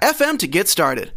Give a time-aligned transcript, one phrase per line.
[0.00, 1.12] anchor.fm FM to get started.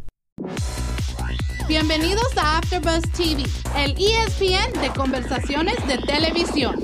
[1.67, 3.43] Bienvenidos a AfterBuzz TV,
[3.75, 6.75] el ESPN de conversaciones de televisión.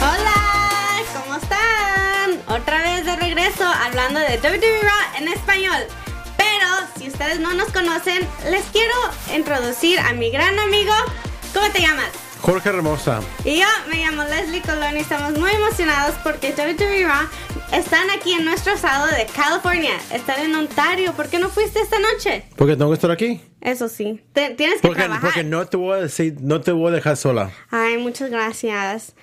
[0.00, 2.60] Hola, ¿cómo están?
[2.60, 5.82] Otra vez de regreso hablando de WWE Raw en español.
[6.36, 6.66] Pero
[6.98, 8.94] si ustedes no nos conocen, les quiero
[9.34, 10.92] introducir a mi gran amigo.
[11.54, 12.10] ¿Cómo te llamas?
[12.42, 13.20] Jorge Hermosa.
[13.44, 17.26] Y yo me llamo Leslie Colón y estamos muy emocionados porque WWE Raw
[17.72, 19.92] están aquí en nuestro estado de California.
[20.12, 21.12] Están en Ontario.
[21.14, 22.44] ¿Por qué no fuiste esta noche?
[22.56, 23.40] Porque tengo que estar aquí.
[23.60, 24.22] Eso sí.
[24.32, 25.22] Te- tienes que Porque, trabajar.
[25.22, 27.50] porque no te voy a decir, no te voy a dejar sola.
[27.70, 29.14] Ay, muchas gracias.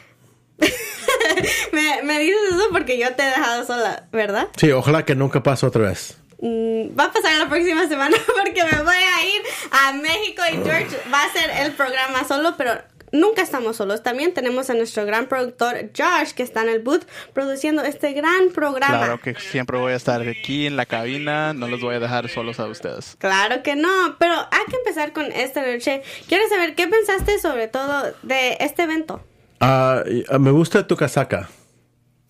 [1.72, 4.48] me, me dices eso porque yo te he dejado sola, ¿verdad?
[4.58, 6.18] Sí, ojalá que nunca pase otra vez.
[6.40, 10.56] Mm, va a pasar la próxima semana porque me voy a ir a México y
[10.58, 12.78] George va a hacer el programa solo, pero
[13.20, 14.04] nunca estamos solos.
[14.04, 18.50] También tenemos a nuestro gran productor Josh que está en el booth produciendo este gran
[18.54, 18.98] programa.
[18.98, 22.30] Claro que siempre voy a estar aquí en la cabina, no los voy a dejar
[22.30, 23.16] solos a ustedes.
[23.20, 26.02] Claro que no, pero hay que empezar con esta noche.
[26.28, 29.24] Quiero saber qué pensaste sobre todo de este evento.
[29.60, 31.50] Ah, ah, me gusta tu casaca.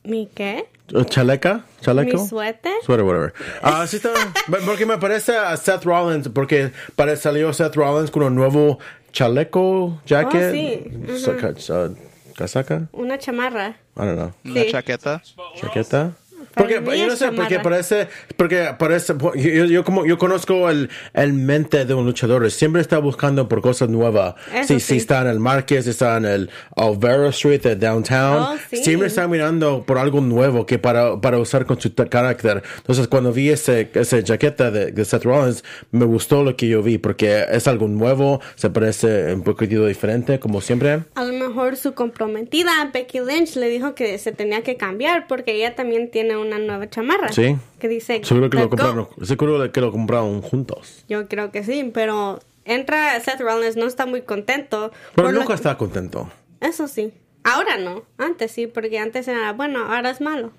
[0.03, 0.69] ¿Mi qué?
[0.93, 1.65] ¿O ¿Chaleca?
[1.81, 2.21] ¿Chaleco?
[2.21, 2.73] ¿Mi suéter?
[2.83, 3.33] Sweater, whatever.
[3.63, 4.11] Ah, sí está.
[4.65, 8.77] porque me parece a Seth Rollins, porque pare- salió Seth Rollins con un nuevo
[9.15, 10.43] chaleco, jacket.
[10.43, 11.71] Oh, sí.
[11.71, 11.89] ah,
[12.35, 12.89] ¿Casaca?
[12.91, 13.69] Una chamarra.
[13.95, 14.31] I don't know.
[14.43, 14.71] Una Sí.
[14.71, 15.21] chaqueta.
[15.55, 16.11] chaqueta.
[16.55, 21.33] Porque yo no sé, porque parece, porque parece, yo, yo como yo conozco el, el
[21.33, 24.35] mente de un luchador, siempre está buscando por cosas nuevas.
[24.65, 24.79] Si, sí.
[24.79, 28.77] si está en el Marquez, está en el Alvaro Street de downtown, Oh, sí.
[28.77, 32.63] siempre está mirando por algo nuevo que para, para usar con su carácter.
[32.77, 36.81] Entonces cuando vi ese, ese jaqueta de, de Seth Rollins, me gustó lo que yo
[36.81, 41.03] vi porque es algo nuevo, se parece un poquito diferente como siempre.
[41.15, 45.53] A lo mejor su comprometida Becky Lynch le dijo que se tenía que cambiar porque
[45.53, 47.31] ella también tiene una nueva chamarra.
[47.31, 47.55] Sí.
[47.79, 49.23] Que dice Seguro que "The lo compraron, Goat".
[49.27, 51.03] seguro que lo compraron juntos.
[51.07, 54.91] Yo creo que sí, pero entra Seth Rollins, no está muy contento.
[55.15, 56.29] Pero nunca está contento.
[56.61, 57.13] Eso sí.
[57.43, 58.03] Ahora no.
[58.17, 60.51] Antes sí, porque antes era bueno, ahora es malo.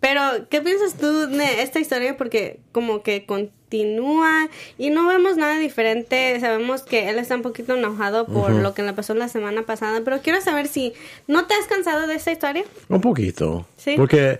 [0.00, 0.20] Pero,
[0.50, 2.16] ¿qué piensas tú de esta historia?
[2.16, 4.48] Porque como que continúa
[4.78, 6.38] y no vemos nada diferente.
[6.40, 10.02] Sabemos que él está un poquito enojado por lo que le pasó la semana pasada,
[10.04, 10.92] pero quiero saber si
[11.26, 12.64] no te has cansado de esta historia.
[12.88, 13.66] Un poquito.
[13.76, 13.94] Sí.
[13.96, 14.38] Porque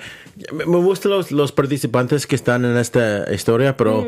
[0.53, 4.06] me gustan los, los participantes que están en esta historia, pero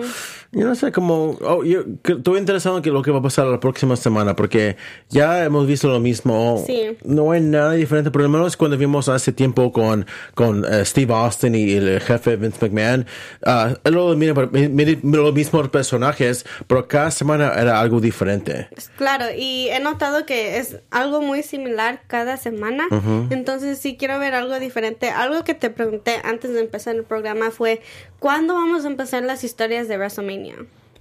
[0.52, 1.38] yo no sé cómo.
[1.42, 4.76] oh, yo estoy interesado en que lo que va a pasar la próxima semana, porque
[5.10, 6.62] ya hemos visto lo mismo.
[6.66, 6.96] Sí.
[7.04, 11.12] No hay nada diferente, por lo menos cuando vimos hace tiempo con, con eh, Steve
[11.12, 13.06] Austin y el jefe Vince McMahon.
[13.44, 18.68] ah, es lo, mismo- mi- mi- los mismos personajes, pero cada semana era algo diferente.
[18.96, 22.86] Claro, y he notado que es algo muy similar cada semana.
[23.30, 25.10] Entonces, sí quiero ver algo diferente.
[25.10, 27.80] Algo que te pregunté antes de empezar el programa fue:
[28.18, 30.56] ¿cuándo vamos a empezar las historias de WrestleMania?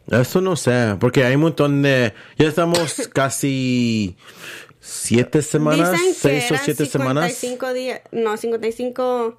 [0.09, 2.13] Eso no sé, porque hay un montón de...
[2.37, 4.15] Ya estamos casi
[4.79, 7.33] siete semanas, Dicen que seis o eran siete semanas.
[7.33, 8.01] 55 días.
[8.13, 9.37] No, 55.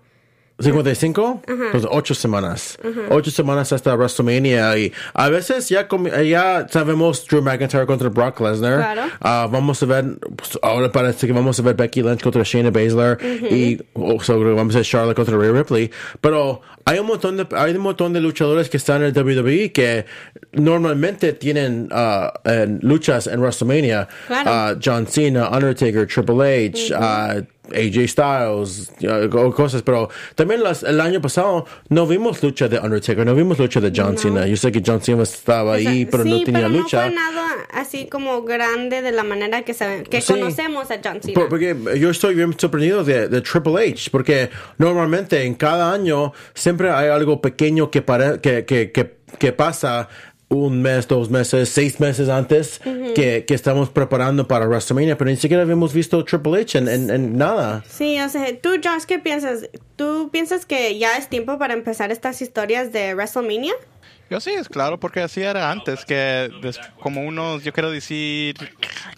[0.59, 1.71] ¿55?
[1.71, 2.79] Pues ocho semanas.
[3.11, 4.77] Ocho semanas hasta WrestleMania.
[4.77, 8.79] Y a veces ya, com- ya sabemos Drew McIntyre contra Brock Lesnar.
[8.79, 9.03] Claro.
[9.21, 10.05] Ah, vamos a ver,
[10.37, 13.19] pues, ahora parece que vamos a ver Becky Lynch contra Shayna Baszler.
[13.51, 15.91] Y oh, seguro vamos a ver Charlotte contra Rhea Ripley.
[16.21, 19.73] Pero hay un montón de, hay un montón de luchadores que están en el WWE
[19.73, 20.07] que
[20.53, 24.09] normalmente tienen ah, en luchas en WrestleMania.
[24.27, 24.51] Claro.
[24.53, 26.95] Ah, John Cena, Undertaker, Triple H,
[27.75, 28.93] AJ Styles,
[29.55, 33.81] cosas, pero también las- el año pasado no vimos lucha de Undertaker, no vimos lucha
[33.81, 34.47] de John Cena.
[34.47, 36.97] Yo sé que John Cena estaba ahí, pero sí, no tenía pero lucha.
[36.99, 40.33] no fue nada así como grande de la manera que, saben, que Sí.
[40.33, 41.35] conocemos a John Cena.
[41.35, 46.33] Por- porque yo estoy bien sorprendido de, de Triple H, porque normalmente en cada año
[46.55, 48.03] siempre hay algo pequeño que,
[48.43, 50.09] que, que, que, que pasa
[50.51, 52.81] un mes, dos meses, seis meses antes
[53.15, 57.11] que, que estamos preparando para WrestleMania, pero ni siquiera habíamos visto Triple H en, en-
[57.11, 57.85] en nada.
[57.89, 59.69] Sí, o sea, tú, Josh, ¿qué piensas?
[59.97, 63.75] ¿Tú piensas que ya es tiempo para empezar estas historias de WrestleMania?
[64.31, 66.51] Yo sí, es claro, porque así era antes, que
[67.01, 68.57] como unos, yo quiero decir,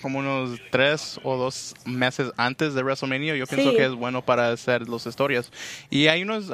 [0.02, 3.76] como unos tres o dos meses antes de WrestleMania, yo pienso Sí.
[3.76, 5.50] que es bueno para hacer las historias.
[5.90, 6.50] Y hay unos,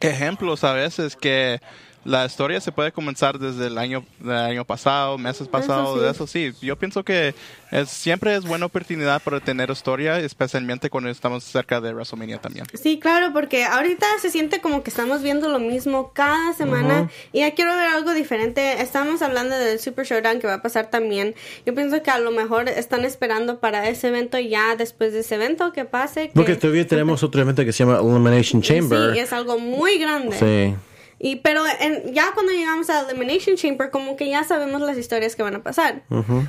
[0.00, 1.60] ejemplos a veces que
[2.04, 6.06] la historia se puede comenzar desde el año, del año pasado, meses pasados, sí.
[6.06, 6.52] eso sí.
[6.62, 7.34] Yo pienso que
[7.70, 12.64] es, siempre es buena oportunidad para tener historia, especialmente cuando estamos cerca de WrestleMania también.
[12.74, 17.40] Sí, claro, porque ahorita se siente como que estamos viendo lo mismo cada semana y
[17.40, 18.80] ya quiero ver algo diferente.
[18.80, 21.34] Estamos hablando del Super Showdown que va a pasar también.
[21.66, 25.34] Yo pienso que a lo mejor están esperando para ese evento ya después de ese
[25.34, 26.28] evento que pase.
[26.28, 29.12] Que Porque todavía tenemos otro evento que se llama Elimination Chamber.
[29.12, 30.36] Sí, es algo muy grande.
[30.38, 30.89] Sí.
[31.22, 35.36] Y pero en- ya cuando llegamos a Elimination Chamber, como que ya sabemos las historias
[35.36, 36.02] que van a pasar.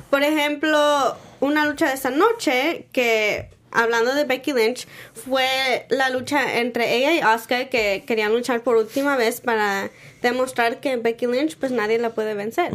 [0.08, 6.58] Por ejemplo, una lucha de esta noche que hablando de Becky Lynch fue la lucha
[6.58, 9.90] entre ella y Asuka que querían luchar por última vez para
[10.22, 12.70] demostrar que Becky Lynch pues nadie la puede vencer.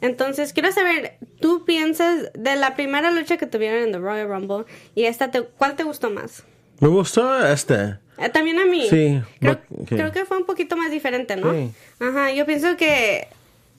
[0.00, 4.64] Entonces, quiero saber, ¿tú piensas de la primera lucha que tuvieron en The Royal Rumble
[4.94, 6.42] y esta te- cuál te gustó más?
[6.80, 7.96] Me gustó este.
[8.18, 8.86] Eh, También a mí.
[8.88, 11.52] Sí, Creo, creo que fue un poquito más diferente, ¿no?
[11.52, 11.70] Sí.
[12.00, 13.28] Ajá, yo pienso que,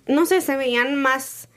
[0.08, 1.48] no sé, se veían más,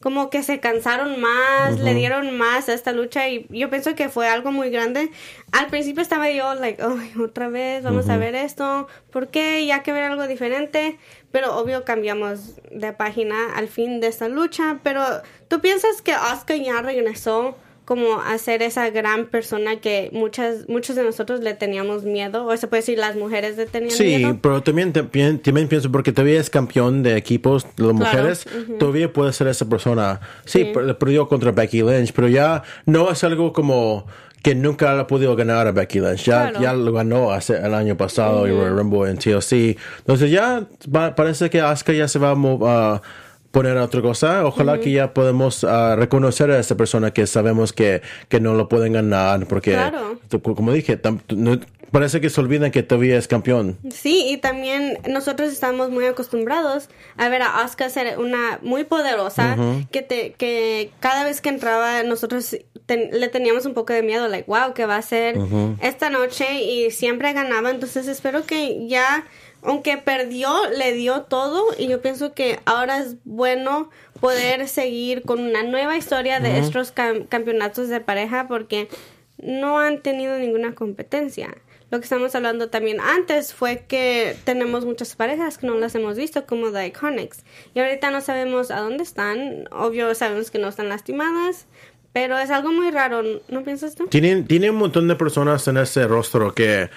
[0.00, 4.08] como que se cansaron más, le dieron más a esta lucha y yo pienso que
[4.08, 5.10] fue algo muy grande.
[5.50, 9.66] Al principio estaba yo, like, "Ay, otra vez, vamos a ver esto, ¿por qué?
[9.66, 10.98] Ya que ver algo diferente.
[11.32, 14.78] Pero obvio cambiamos de página al fin de esta lucha.
[14.82, 15.02] Pero,
[15.48, 17.56] ¿tú piensas que Asuka ya regresó?
[17.88, 22.54] Como a ser esa gran persona que muchas muchos de nosotros le teníamos miedo o
[22.54, 26.12] se puede decir las mujeres le tenían Sí, miedo pero también, también, también pienso porque
[26.12, 28.46] todavía es campeón de equipos de las Claro, mujeres,
[28.78, 30.20] todavía puede ser esa persona.
[30.44, 34.06] Sí, per- perdió contra Becky Lynch, pero ya no es algo como
[34.42, 36.24] que nunca ha podido ganar a Becky Lynch.
[36.24, 36.60] Ya, Claro.
[36.60, 39.78] ya lo ganó hace, el año pasado y Royal Rumble en TLC.
[40.00, 43.02] Entonces ya va- parece que Asuka ya se va a
[43.50, 44.44] poner a otra cosa.
[44.44, 48.68] Ojalá que ya podemos ah, reconocer a esa persona que sabemos que, que no lo
[48.68, 50.18] pueden ganar porque, Claro.
[50.42, 51.58] como dije, tam- no-
[51.90, 53.78] parece que se olvidan que todavía es campeón.
[53.90, 59.56] Sí, y también nosotros estamos muy acostumbrados a ver a Asuka ser una muy poderosa,
[59.90, 62.54] que te, que cada vez que entraba nosotros
[62.84, 65.38] ten- le teníamos un poco de miedo, like, wow, ¿qué va a hacer
[65.80, 66.60] esta noche?
[66.62, 69.24] Y siempre ganaba, entonces espero que ya,
[69.62, 73.90] aunque perdió, le dio todo, y yo pienso que ahora es bueno
[74.20, 78.88] poder seguir con una nueva historia de estos cam- campeonatos de pareja, porque
[79.36, 81.56] no han tenido ninguna competencia.
[81.90, 86.16] Lo que estamos hablando también antes fue que tenemos muchas parejas que no las hemos
[86.16, 87.44] visto, como The Iconics.
[87.74, 89.66] Y ahorita no sabemos a dónde están.
[89.70, 91.66] Obvio, sabemos que no están lastimadas.
[92.12, 94.06] Pero es algo muy raro, ¿no piensas tú?
[94.08, 96.90] Tienen, tiene un montón de personas en ese rostro que,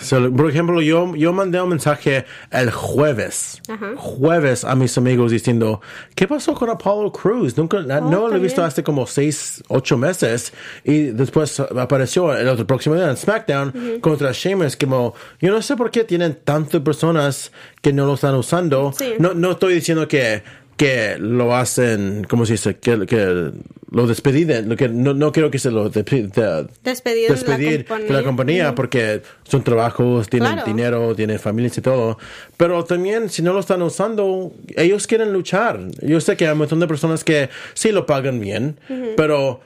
[0.00, 3.60] se lo- por ejemplo, yo, yo mandé un mensaje el jueves,
[3.96, 5.80] jueves a mis amigos diciendo,
[6.14, 7.56] ¿qué pasó con Apollo Cruz?
[7.56, 10.52] Nunca, na- no lo he visto hace como seis, ocho meses
[10.84, 15.76] y después apareció el otro próximo día en SmackDown contra Sheamus, como, yo no sé
[15.76, 18.92] por qué tienen tantas personas que no lo están usando.
[18.96, 19.14] Sí.
[19.18, 20.42] No, no estoy diciendo que
[20.76, 22.76] que lo hacen, ¿cómo se dice?
[22.78, 23.50] Que, que
[23.90, 27.84] lo despediden, lo que no, no quiero que se lo de- Despedir, de la despedir
[27.84, 28.06] compañía.
[28.08, 30.66] de la compañía porque son trabajos, tienen Claro.
[30.66, 32.18] dinero, tienen familias y todo.
[32.56, 35.78] Pero también, si no lo están usando, ellos quieren luchar.
[36.00, 38.78] Yo sé que hay un montón de personas que sí lo pagan bien,
[39.16, 39.60] pero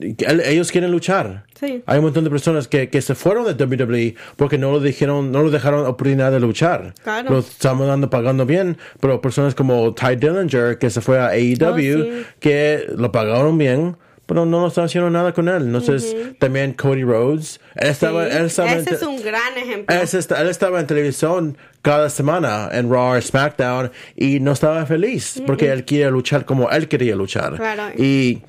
[0.00, 1.44] ellos quieren luchar.
[1.58, 1.82] Sí.
[1.86, 5.32] Hay un montón de personas que, que se fueron de WWE porque no lo dijeron,
[5.32, 6.94] no lo dejaron oportunidad de luchar.
[7.02, 7.30] Claro.
[7.30, 11.54] Lo estamos dando pagando bien, pero personas como Ty Dillinger que se fue a AEW
[11.64, 12.26] Oh, sí.
[12.40, 13.96] que lo pagaron bien.
[14.26, 15.64] Pero no lo están haciendo nada con él.
[15.64, 17.60] Entonces, también Cody Rhodes.
[17.74, 19.94] Él estaba, Sí, él estaba en Ese es un gran ejemplo.
[19.94, 25.42] él está- él estaba en televisión cada semana en Raw, SmackDown y no estaba feliz
[25.46, 27.56] porque él quería luchar como él quería luchar.
[27.56, 27.82] Claro.
[28.02, 28.40] Y,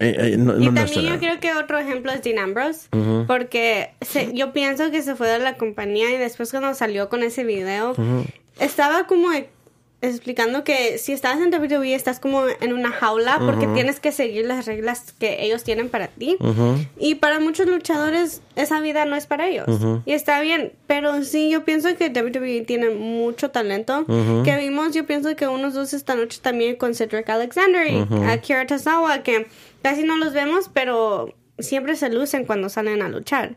[0.00, 2.88] eh, eh, no, Y no también yo creo que otro ejemplo es Dean Ambrose,
[3.26, 7.22] porque se- yo pienso que se fue de la compañía y después cuando salió con
[7.22, 7.94] ese video,
[8.58, 9.48] estaba como e-
[10.02, 14.44] explicando que si estás en WWE estás como en una jaula porque tienes que seguir
[14.44, 16.36] las reglas que ellos tienen para ti.
[16.98, 19.66] Y para muchos luchadores esa vida no es para ellos.
[20.04, 24.04] Y está bien, pero sí yo pienso que WWE tiene mucho talento.
[24.44, 28.66] Que vimos, yo pienso que unos dos esta noche también con Cedric Alexander y Akira
[28.66, 29.46] Tozawa, que
[29.84, 33.56] casi no los vemos, pero siempre se lucen cuando salen a luchar.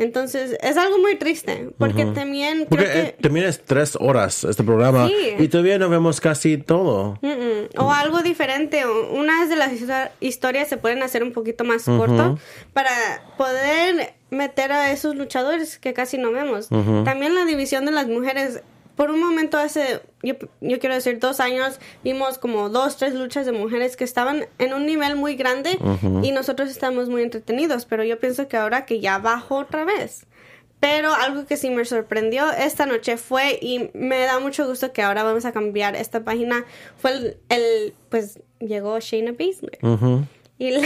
[0.00, 3.22] Entonces, es algo muy triste, porque también Porque creo eh, que...
[3.22, 5.14] también es tres horas este programa Sí.
[5.40, 7.18] y todavía no vemos casi todo.
[7.20, 7.70] Mm-mm.
[7.78, 8.84] O algo diferente.
[8.86, 12.38] Unas de las histo- historias se pueden hacer un poquito más corto
[12.72, 12.90] para
[13.36, 16.68] poder meter a esos luchadores que casi no vemos.
[17.04, 18.62] También la división de las mujeres.
[18.98, 23.46] Por un momento hace, yo, yo quiero decir, dos años, vimos como dos, tres luchas
[23.46, 25.78] de mujeres que estaban en un nivel muy grande
[26.24, 30.26] y nosotros estamos muy entretenidos, pero yo pienso que ahora que ya bajó otra vez.
[30.80, 35.02] Pero algo que sí me sorprendió esta noche fue, y me da mucho gusto que
[35.02, 36.64] ahora vamos a cambiar esta página,
[36.96, 39.78] fue el, el- pues llegó Shayna Baszler.
[40.58, 40.82] Y le,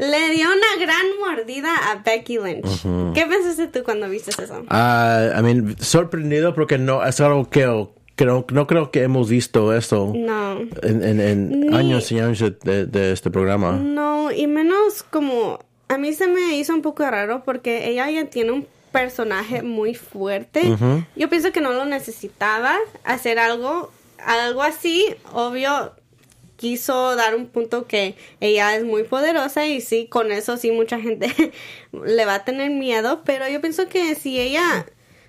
[0.00, 2.82] le dio una gran mordida a Becky Lynch.
[3.14, 4.62] ¿Qué pensaste tú cuando viste eso?
[4.68, 9.74] Ah, I mean, sorprendido porque no es algo que, que no, creo que hemos visto
[9.74, 10.58] eso No.
[10.82, 13.72] en, en- en Ni- años y años de, de- este programa.
[13.72, 18.24] No, y menos como a mí se me hizo un poco raro porque ella ya
[18.26, 20.62] tiene un personaje muy fuerte.
[21.16, 23.90] Yo pienso que no lo necesitaba hacer algo
[24.26, 25.92] algo así, obvio
[26.60, 31.00] quiso dar un punto que ella es muy poderosa y sí, con eso sí mucha
[31.00, 31.32] gente
[32.04, 34.84] le va a tener miedo, pero yo pienso que si ella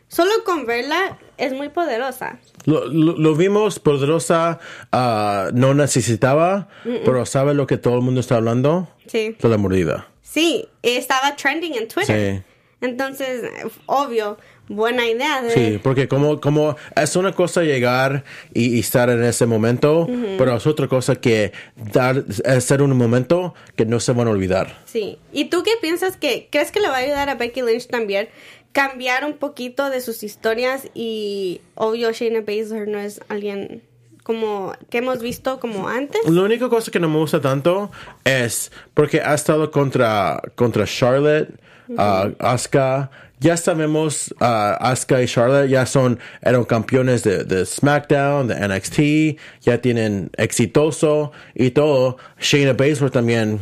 [0.10, 2.38] solo con verla es muy poderosa.
[2.66, 4.60] Lo, lo- lo vimos poderosa,
[4.92, 6.68] ah, no necesitaba,
[7.06, 8.90] pero ¿sabe lo que todo el mundo está hablando?
[9.08, 9.38] Sí.
[9.42, 10.10] De la mordida.
[10.22, 12.44] Sí, estaba trending en Twitter.
[12.44, 12.44] Sí.
[12.86, 13.44] Entonces,
[13.86, 14.38] obvio,
[14.76, 18.24] buena idea de Sí, porque como, como es una cosa llegar
[18.54, 21.52] y, y estar en ese momento, pero es otra cosa que
[21.94, 22.24] dar,
[22.62, 24.82] ser un momento que no se van a olvidar.
[24.86, 25.18] Sí.
[25.32, 28.30] ¿Y tú qué piensas que crees que le va a ayudar a Becky Lynch también
[28.72, 33.82] cambiar un poquito de sus historias y obvio Shayna Baszler no es alguien
[34.24, 36.22] como que hemos visto como antes?
[36.30, 37.92] La única cosa que no me gusta tanto
[38.24, 41.50] es porque ha estado contra, contra Charlotte,
[41.90, 43.10] uh, Asuka.
[43.42, 49.40] Ya sabemos, uh, Asuka y Charlotte ya son, eran campeones de, de SmackDown, de NXT,
[49.62, 52.18] ya tienen exitoso y todo.
[52.40, 53.60] Shayna Baszler también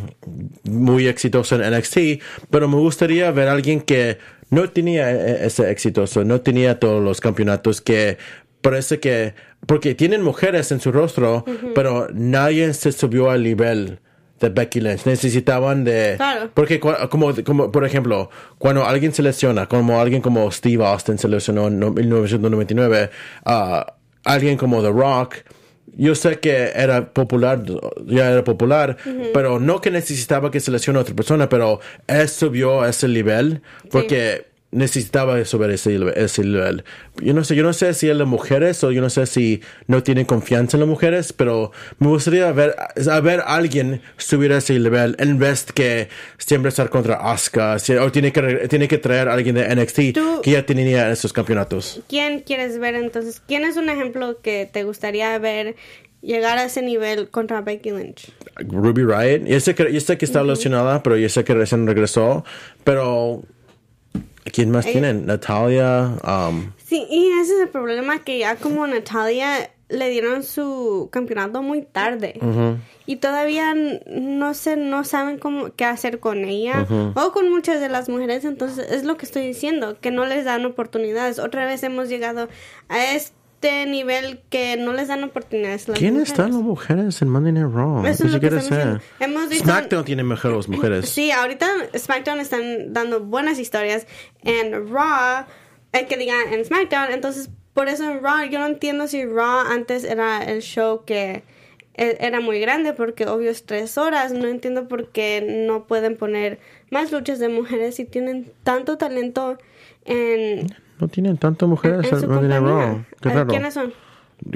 [0.65, 4.17] muy exitoso en NXT, pero me gustaría ver a alguien que
[4.49, 8.17] no tenía e- ese exitoso, no tenía todos los campeonatos que
[8.59, 9.33] parece que
[9.65, 13.99] porque tienen mujeres en su rostro, pero nadie se subió al nivel
[14.39, 15.05] de Becky Lynch.
[15.05, 16.49] Necesitaban de Claro.
[16.53, 21.27] porque como como por ejemplo, cuando alguien se lesiona, como alguien como Steve Austin se
[21.27, 23.09] lesionó en no- 1999,
[23.45, 23.93] ah,
[24.23, 25.35] alguien como The Rock
[25.97, 27.61] yo sé que era popular,
[28.05, 28.95] ya era popular,
[29.33, 33.07] pero no que necesitaba que se lesione a otra persona, pero él subió a ese
[33.09, 36.83] nivel porque necesitaba subir ese, ese nivel.
[37.17, 39.61] Yo no sé, yo no sé si es las mujeres o yo no sé si
[39.87, 42.75] no tienen confianza en las mujeres, pero me gustaría ver,
[43.09, 48.11] a ver a alguien subir ese nivel en vez que siempre estar contra Asuka, o
[48.11, 49.99] tiene que, tiene que traer a alguien de NXT
[50.43, 52.01] que ya tenía esos campeonatos.
[52.07, 53.41] ¿Quién quieres ver entonces?
[53.47, 55.75] ¿Quién es un ejemplo que te gustaría ver
[56.21, 58.31] llegar a ese nivel contra Becky Lynch?
[58.57, 59.45] Ruby Riot.
[59.45, 62.43] Yo sé que, yo sé que está lesionada, pero yo sé que recién regresó.
[62.83, 63.43] Pero,
[64.51, 65.25] ¿quién más Ella- tienen?
[65.25, 66.13] Natalia.
[66.23, 71.63] Um, Sí, y ese es el problema que ya como Natalia le dieron su campeonato
[71.63, 72.39] muy tarde
[73.07, 77.89] y todavía no sé, no saben cómo qué hacer con ella o con muchas de
[77.89, 81.39] las mujeres, entonces es lo que estoy diciendo, que no les dan oportunidades.
[81.39, 82.49] Otra vez hemos llegado
[82.87, 83.13] a
[83.61, 85.87] este nivel que no les dan oportunidades.
[85.87, 86.29] a las ¿Quién mujeres.
[86.29, 88.05] están las mujeres en Monday Night Raw?
[88.05, 88.99] Eso Ni es lo que.
[89.19, 91.09] Hemos visto- SmackDown tiene mejores mujeres.
[91.09, 94.07] Sí, ahorita SmackDown están dando buenas historias
[94.43, 95.45] en Raw,
[95.91, 99.59] eh, que digan en SmackDown, entonces por eso en Raw, yo no entiendo si Raw
[99.69, 101.43] antes era el show que
[101.95, 106.15] e- era muy grande, porque obvio es tres horas, no entiendo por qué no pueden
[106.15, 106.59] poner
[106.91, 109.57] más luchas de mujeres si tienen tanto talento
[110.05, 113.03] en, No tienen tantas mujeres en en Raw.
[113.21, 113.47] Qué raro.
[113.47, 113.93] ¿Quiénes son?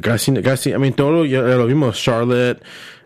[0.01, 2.01] Casi, casi, I mean, todo ya lo vimos.
[2.01, 2.61] Charlotte,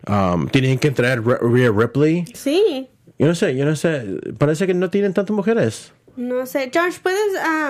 [0.06, 2.24] um, tienen que traer Rhea Ripley.
[2.34, 4.04] Sí, Yo no sé, yo no sé.
[4.38, 5.92] Parece que no tienen tantas mujeres.
[6.16, 6.70] no sé.
[6.72, 7.18] Josh, ¿puedes...?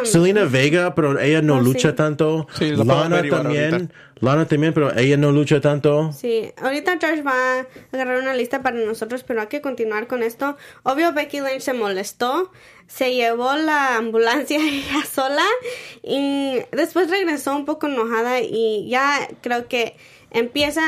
[0.00, 1.96] um, Selena Vega, pero ella no Oh, lucha sí.
[1.96, 2.46] tanto.
[2.52, 3.72] Sí, Lana también.
[3.74, 3.94] ahorita.
[4.20, 6.12] Lana también, pero ella no lucha tanto.
[6.12, 10.22] Sí, ahorita Josh va a agarrar una lista para nosotros, pero hay que continuar con
[10.22, 10.56] esto.
[10.82, 12.50] Obvio, Becky Lynch se molestó,
[12.86, 15.44] se llevó la ambulancia ella sola
[16.02, 19.96] y después regresó un poco enojada y ya creo que
[20.30, 20.82] empieza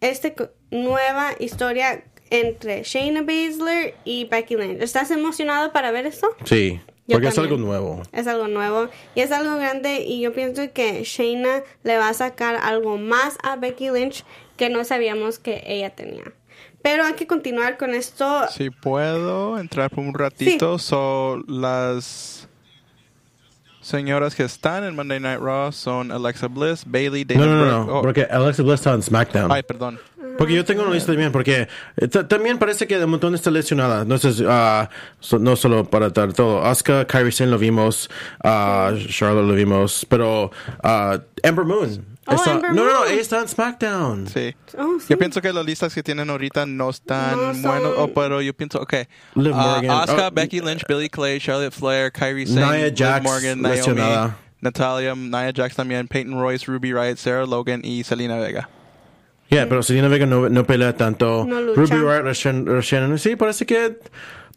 [0.00, 0.32] esta
[0.70, 4.80] nueva historia entre Shayna Baszler y Becky Lynch.
[4.80, 6.28] ¿Estás emocionado para ver esto?
[6.44, 8.02] Sí, Yo porque es algo nuevo.
[8.12, 12.14] Es algo nuevo y es algo grande y yo pienso que Shayna le va a
[12.14, 14.24] sacar algo más a Becky Lynch
[14.56, 16.22] que no sabíamos que ella tenía.
[16.82, 18.46] Pero hay que continuar con esto.
[18.48, 22.39] Si puedo entrar por un ratito, son las
[23.90, 27.98] señoras que están en Monday Night Raw son Alexa Bliss, Bailey, Dana No, no, no,
[27.98, 29.50] oh, porque Alexa Bliss está en SmackDown.
[29.52, 29.98] Ay, perdón.
[30.38, 33.50] Porque yo tengo una lista también, porque eh, ta- también parece que de montón está
[33.50, 34.04] lesionada.
[34.06, 36.64] No, sé, ah, so- no solo para dar todo.
[36.64, 38.08] Asuka, Kyrie Sane lo vimos,
[38.42, 40.50] ah, Charlotte lo vimos, pero
[40.82, 42.06] ah, Ember Moon.
[42.30, 44.26] Oh, Está- no, no, no, ella está en SmackDown.
[44.28, 44.54] Sí.
[44.78, 45.06] Oh, sí.
[45.08, 48.54] Yo pienso que las listas que tienen ahorita no están No buenas, oh, pero yo
[48.54, 48.94] pienso, ok.
[49.34, 49.90] Liv Ah, Morgan.
[49.90, 50.30] Asuka, Oh.
[50.30, 54.32] Becky Lynch, Billy Clay, Charlotte Flair, Kyrie Sane, Nia Liv Jax, Morgan, Naomi.
[54.60, 58.68] Natalia, Nia Jax también, Peyton Royce, Ruby Riot, Sarah Logan y Selena Vega.
[59.48, 61.44] Yeah, pero Selena Vega no, no pelea tanto.
[61.48, 61.80] No lucha.
[61.80, 63.98] Ruby Riott, Rashan- Rashan- sí, parece que...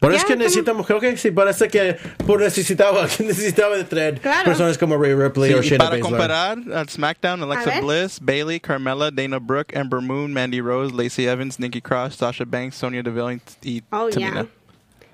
[0.04, 1.96] Parece Ya, que como- necesita mujer, ok, sí, parece que
[2.28, 4.44] por necesitaba, que necesitaba de traer Claro.
[4.44, 6.02] personas como Ray Ripley Sí, o y Shayna para Baszler.
[6.02, 7.80] comparar, al SmackDown, Alexa.
[7.80, 12.76] Bliss, Bailey, Carmella, Dana Brooke, Ember Moon, Mandy Rose, Lacey Evans, Nikki Cross, Sasha Banks,
[12.76, 14.32] Sonya Deville y Oh, Tamina.
[14.42, 14.46] yeah.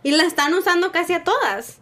[0.01, 1.77] Y la están usando casi a todas.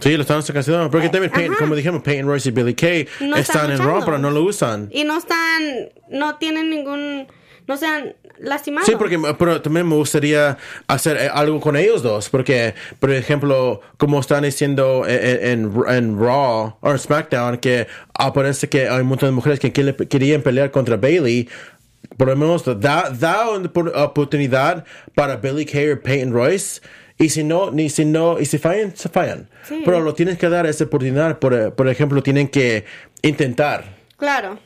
[0.00, 3.08] Sí, lo están sacando, porque también, Peyton- Eh, como dijimos, Peyton Royce y Billy Kay
[3.20, 4.88] No están están en Raw, pero no lo usan.
[4.92, 5.62] Y no están,
[6.10, 7.26] no tienen ningún,
[7.66, 8.86] no se han lastimado.
[8.86, 13.80] Sí, porque pero también me gustaría hacer eh, algo con ellos dos, porque, por ejemplo,
[13.96, 19.02] como están diciendo eh, en, en, en Raw o en SmackDown, que aparece que hay
[19.02, 21.48] muchas mujeres que querían pelear contra Bailey.
[22.16, 26.80] Por lo menos da, da una opor- oportunidad para Billy Kay o Peyton Royce.
[27.18, 29.48] Y si no, ni si no, y si fallan, se fallan.
[29.64, 29.82] Sí.
[29.84, 31.38] Pero lo tienes que dar esa oportunidad.
[31.40, 32.84] Por, por ejemplo, tienen que
[33.22, 33.84] intentar.
[34.16, 34.58] Claro.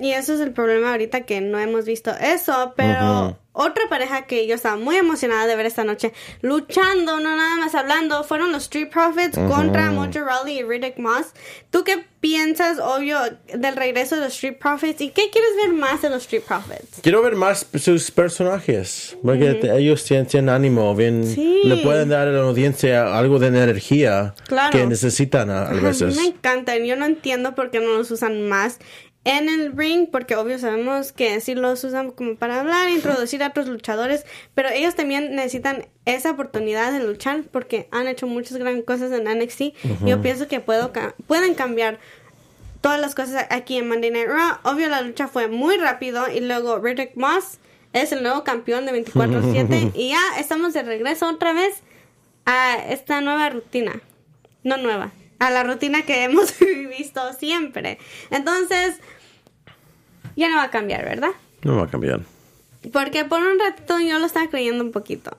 [0.00, 4.46] Y eso es el problema ahorita que no hemos visto eso, pero otra pareja que
[4.46, 8.62] yo estaba muy emocionada de ver esta noche luchando, no nada más hablando, fueron los
[8.64, 11.26] Street Profits contra Mojo Rawley y Riddick Moss.
[11.70, 13.18] ¿Tú qué piensas, obvio,
[13.54, 17.00] del regreso de los Street Profits y qué quieres ver más de los Street Profits?
[17.02, 21.60] Quiero ver más sus personajes, porque te- ellos tienen, tienen ánimo, bien, Sí.
[21.64, 24.70] le pueden dar a la audiencia algo de energía Claro.
[24.76, 26.16] que necesitan a, a veces.
[26.16, 26.84] Me encantan.
[26.84, 28.78] Yo no entiendo por qué no los usan más
[29.24, 33.48] en el ring, porque obvio sabemos que sí los usan como para hablar, introducir a
[33.48, 38.82] otros luchadores, pero ellos también necesitan esa oportunidad de luchar porque han hecho muchas gran
[38.82, 39.62] cosas en NXT.
[40.04, 42.00] Yo pienso que puedo ca- pueden cambiar
[42.80, 44.56] todas las cosas aquí en Monday Night Raw.
[44.64, 47.58] Obvio la lucha fue muy rápido y luego Riddick Moss
[47.92, 51.74] es el nuevo campeón de 24/7 y ya estamos de regreso otra vez
[52.44, 54.00] a esta nueva rutina.
[54.64, 55.12] No nueva,
[55.46, 56.54] a la rutina que hemos
[56.96, 57.98] visto siempre.
[58.30, 58.96] Entonces,
[60.36, 61.30] ya no va a cambiar, ¿verdad?
[61.62, 62.20] No va a cambiar.
[62.92, 65.36] Porque por un ratito yo lo estaba creyendo un poquito.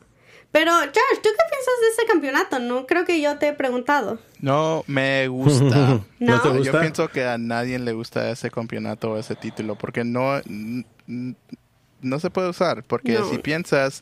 [0.52, 0.86] Pero, Josh,
[1.16, 2.60] ¿tú qué piensas de ese campeonato?
[2.60, 4.20] No creo que yo te he preguntado.
[4.39, 6.00] No me gusta.
[6.20, 6.42] ¿No?
[6.42, 6.80] te Yo gusta?
[6.80, 10.39] pienso que a nadie le gusta ese campeonato o ese título porque no,
[12.02, 12.84] no se puede usar.
[12.84, 13.30] Porque No.
[13.30, 14.02] si piensas,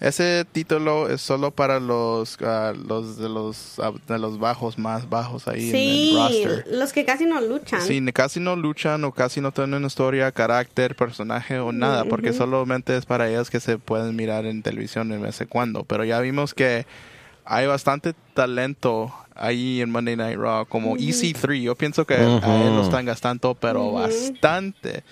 [0.00, 5.08] ese título es solo para los, ah, los, de los ah, de los bajos más
[5.10, 6.74] bajos ahí Sí, en el roster.
[6.78, 7.82] los que casi no luchan.
[7.82, 12.96] Sí, casi no luchan o casi no tienen historia, carácter, personaje o nada, porque solamente
[12.96, 15.84] es para ellos que se pueden mirar en televisión de vez en cuando.
[15.84, 16.86] Pero ya vimos que
[17.44, 21.62] hay bastante talento ahí en Monday Night Raw, como EC3.
[21.62, 25.02] Yo pienso que a él lo están gastando, pero bastante.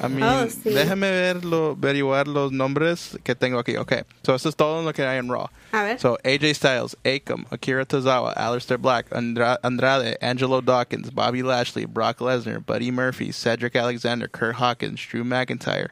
[0.00, 0.70] A mí, Oh, sí.
[0.70, 3.76] déjeme verlo, averiguar los nombres que tengo aquí.
[3.76, 3.92] Ok,
[4.24, 5.48] so eso es todo lo que hay en Raw.
[5.72, 5.98] A ver.
[6.00, 12.18] So AJ Styles, Akam, Akira Tozawa, Aleister Black, Andra- Andrade, Angelo Dawkins, Bobby Lashley, Brock
[12.18, 15.90] Lesnar, Buddy Murphy, Cedric Alexander, Kurt Hawkins, Drew McIntyre,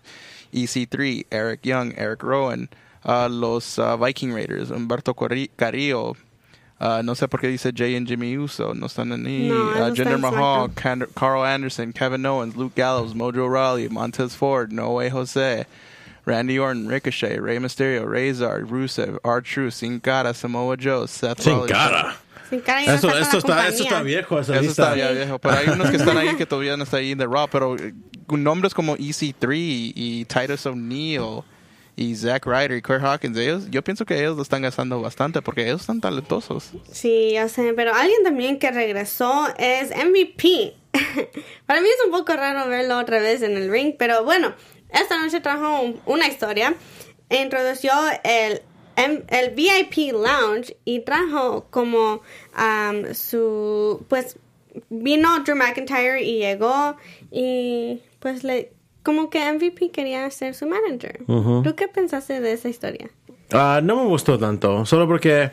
[0.52, 2.68] EC3, Eric Young, Eric Rowan,
[3.04, 5.14] uh, los uh, Viking Raiders, Humberto
[5.56, 6.16] Carrillo,
[6.80, 9.94] uh, no sé por qué dice Jay and Jimmy Uso, no están ahí, No, uh,
[9.94, 10.70] Jinder en Mahal.
[10.74, 15.66] Can- Carl Anderson, Kevin Owens, Luke Gallows, Mojo Rawley, Montez Ford, No Way Jose,
[16.26, 21.72] Randy Orton, Ricochet, Rey Mysterio, Razor, Rusev, R-Truth, Sin Cara, Samoa Joe, Seth Sin Rollins.
[21.72, 22.16] cara.
[22.50, 24.82] Sin cara y no Eso, está con esto, está, esto está viejo, esa Eso lista.
[24.82, 27.24] está ya viejo, pero hay unos que están ahí que todavía no están ahí de
[27.26, 27.94] Raw, pero eh,
[28.28, 29.46] nombres como EC3
[29.94, 31.42] y Titus O'Neil
[32.00, 35.42] y Zack Ryder y Kurt Hawkins, ellos, yo pienso que ellos lo están gastando bastante
[35.42, 36.70] porque ellos están talentosos.
[36.90, 40.74] Sí, ya sé, pero alguien también que regresó es MVP.
[41.66, 44.54] Para mí es un poco raro verlo otra vez en el ring, pero bueno,
[44.92, 46.74] esta noche trajo un- una historia.
[47.28, 47.92] Introdució
[48.24, 48.62] el,
[48.96, 52.22] el VIP Lounge y trajo como
[52.54, 54.04] am, su.
[54.08, 54.36] Pues
[54.88, 56.96] vino Drew McIntyre y llegó
[57.30, 58.72] y pues le.
[59.02, 61.24] Como que MVP quería ser su manager.
[61.26, 63.10] ¿Tú qué pensaste de esa historia?
[63.52, 65.50] Ah, no me gustó tanto, solo porque,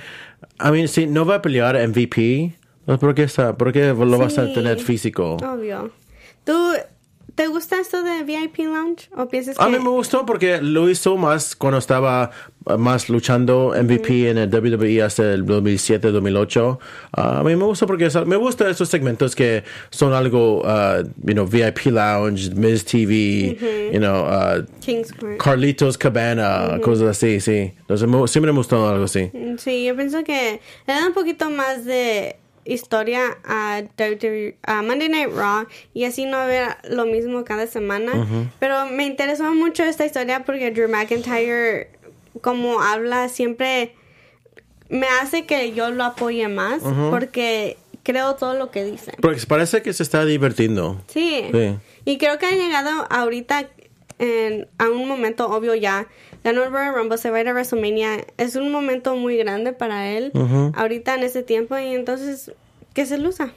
[0.60, 2.56] a mí, si no va a pelear MVP,
[2.86, 5.38] ¿por qué, está, por qué lo vas a tener físico?
[5.38, 5.92] Obvio.
[6.44, 6.74] ¿Tú
[7.38, 9.10] te gusta esto de VIP Lounge?
[9.16, 9.64] ¿O piensas que.?
[9.64, 12.32] A mí me gustó porque lo hizo más cuando estaba
[12.66, 16.80] uh, más luchando MVP en el WWE hasta el 2007-2008.
[17.14, 21.46] a mí me gustó porque me gustan esos segmentos que son algo, uh, you know,
[21.46, 23.56] VIP Lounge, Miz TV,
[23.94, 25.38] you know, uh, King's Court.
[25.38, 27.74] Carlitos Cabana, cosas así, sí.
[27.82, 29.30] Entonces me- siempre me gustó algo así.
[29.34, 32.36] Mm, Sí, yo pienso que le da un poquito más de
[32.68, 38.28] historia a, WWE a Monday Night Raw y así no ver lo mismo cada semana.
[38.60, 41.90] Pero me interesó mucho esta historia porque Drew McIntyre,
[42.42, 43.96] como habla, siempre
[44.90, 49.12] me hace que yo lo apoye más porque creo todo lo que dice.
[49.22, 51.02] Porque parece que se está divirtiendo.
[51.08, 51.46] Sí.
[51.52, 51.76] Sí.
[52.06, 53.70] Y creo que ha llegado ahorita
[54.20, 56.08] en- a un momento obvio ya.
[56.44, 58.26] Ganó el Royal Rumble, se va a ir a WrestleMania.
[58.38, 60.32] Es un momento muy grande para él
[60.76, 62.52] ahorita en ese tiempo y entonces
[62.94, 63.54] que se luza.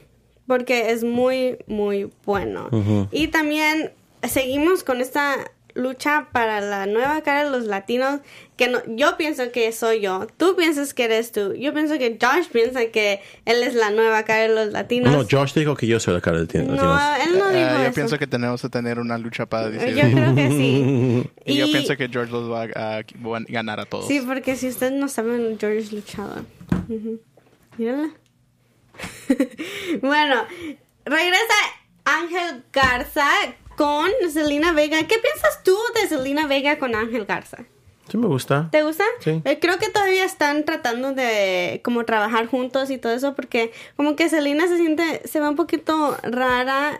[0.47, 2.69] Porque es muy, muy bueno.
[3.11, 3.91] Y también
[4.23, 8.19] seguimos con esta lucha para la nueva cara de los latinos
[8.57, 12.17] que no, yo pienso que soy yo tú piensas que eres tú yo pienso que
[12.21, 15.87] Josh piensa que él es la nueva cara de los latinos No, Josh dijo que
[15.87, 16.75] yo soy la cara de tienda.
[16.75, 17.93] no, él no dijo Ah, yo eso.
[17.93, 19.95] pienso que tenemos que tener una lucha para decir.
[19.95, 21.29] Yo creo que sí.
[21.45, 23.03] y yo pienso que George los va a, a
[23.47, 24.07] ganar a todos.
[24.07, 26.43] Sí, porque si ustedes no saben, George es luchador.
[27.77, 28.09] Mírala.
[30.01, 30.45] bueno,
[31.05, 31.53] regresa
[32.05, 33.27] Ángel Garza
[33.81, 34.99] con Selena Vega.
[35.07, 37.65] ¿Qué piensas tú de Selena Vega con Ángel Garza?
[38.07, 38.69] Sí me gusta.
[38.71, 39.03] ¿Te gusta?
[39.21, 39.41] Sí.
[39.43, 44.15] Eh, creo que todavía están tratando de como trabajar juntos y todo eso porque como
[44.15, 46.99] que Selena se siente, se va un poquito rara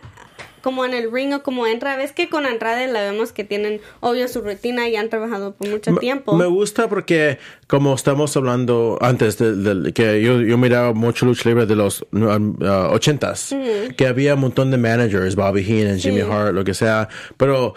[0.62, 1.96] como en el ring o como entra.
[1.98, 5.68] Ves que con Andrade la vemos que tienen obvio su rutina y han trabajado por
[5.70, 6.36] mucho Me- tiempo.
[6.36, 11.50] Me gusta porque, como estamos hablando antes, de, de- que yo, yo miraba mucho lucha
[11.50, 13.56] libre de los uh, ochentas,
[13.98, 17.74] que había un montón de managers, Bobby Heenan, Jimmy Hart, lo que sea, pero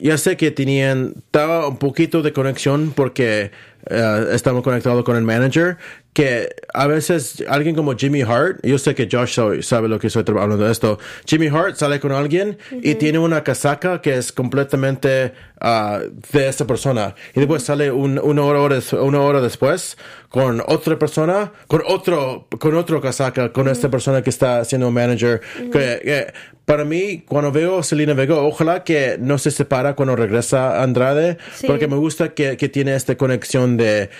[0.00, 3.50] ya sé que tenían, estaba un poquito de conexión porque
[3.90, 5.76] uh, estamos conectados con el manager,
[6.16, 10.24] que a veces alguien como Jimmy Hart, yo sé que Josh sabe, lo que estoy
[10.26, 15.34] hablando de esto, Jimmy Hart sale con alguien y tiene una casaca que es completamente
[15.60, 16.00] ah,
[16.32, 17.14] de esa persona.
[17.34, 19.98] Y después sale un- una, hora, una hora después
[20.30, 25.42] con otra persona, con otro, con otro casaca, con esta persona que está siendo manager.
[25.70, 26.32] que, que
[26.66, 31.38] para mí, cuando veo a Selena Vega, ojalá que no se separa cuando regresa Andrade,
[31.54, 31.66] Sí.
[31.66, 34.10] porque me gusta que, que tiene esta conexión de,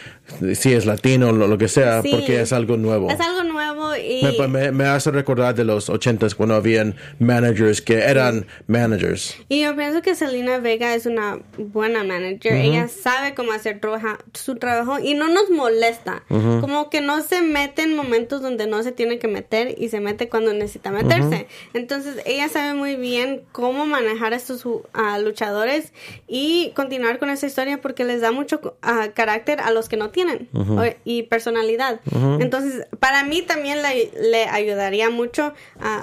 [0.40, 2.10] de si es latino o lo, lo que sea, Sí.
[2.12, 3.10] porque es algo nuevo.
[3.10, 4.22] Es algo nuevo y...
[4.22, 9.36] Me, me- me hace recordar de los ochentas cuando habían managers que eran managers.
[9.48, 12.52] Y yo pienso que Selena Vega es una buena manager.
[12.54, 16.22] Ella sabe cómo hacer trabaja- su trabajo y no nos molesta.
[16.28, 19.98] Como que no se mete en momentos donde no se tiene que meter y se
[19.98, 21.48] mete cuando necesita meterse.
[21.74, 24.82] Entonces ella sabe muy bien cómo manejar a estos uh,
[25.22, 25.92] luchadores
[26.28, 28.60] y continuar con esa historia porque les da mucho
[29.14, 32.00] carácter a los que no tienen o- y personalidad.
[32.40, 35.54] Entonces para mí también le, le ayudaría mucho.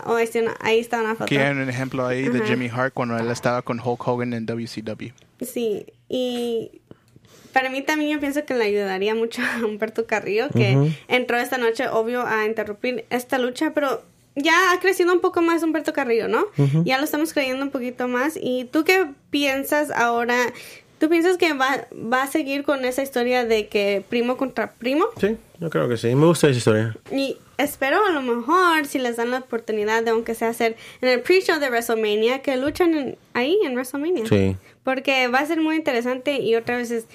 [0.06, 1.24] oh, ahí está una- ahí está una foto.
[1.26, 2.48] Aquí hay un ejemplo ahí de Ajá.
[2.48, 5.12] Jimmy Hart cuando él estaba con Hulk Hogan en WCW.
[5.42, 6.82] Sí, y
[7.52, 11.58] para mí también yo pienso que le ayudaría mucho a Humberto Carrillo, que entró esta
[11.58, 14.02] noche, obvio, a interrumpir esta lucha, pero
[14.36, 16.46] ya ha crecido un poco más Humberto Carrillo, ¿no?
[16.86, 18.38] Ya lo estamos creyendo un poquito más.
[18.42, 20.38] ¿Y tú qué piensas ahora?
[21.00, 25.06] ¿Tú piensas que va, va a seguir con esa historia de que primo contra primo?
[25.20, 26.16] Sí, yo creo que sí.
[26.16, 26.96] Me gusta esa historia.
[27.12, 31.10] Y espero a lo mejor, si les dan la oportunidad de aunque sea hacer en
[31.10, 34.26] el pre-show de WrestleMania, que luchan en- ahí en WrestleMania.
[34.28, 34.56] Sí.
[34.84, 37.06] Porque va a ser muy interesante y otra vez es...